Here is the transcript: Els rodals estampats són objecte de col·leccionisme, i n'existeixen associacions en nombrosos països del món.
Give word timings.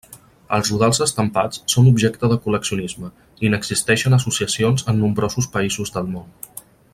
Els 0.55 0.69
rodals 0.71 0.99
estampats 1.05 1.59
són 1.73 1.89
objecte 1.91 2.29
de 2.31 2.37
col·leccionisme, 2.45 3.11
i 3.45 3.53
n'existeixen 3.55 4.19
associacions 4.21 4.87
en 4.95 4.99
nombrosos 5.05 5.51
països 5.59 5.95
del 5.99 6.11
món. 6.17 6.61